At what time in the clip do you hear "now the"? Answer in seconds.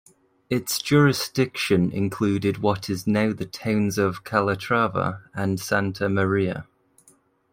3.05-3.45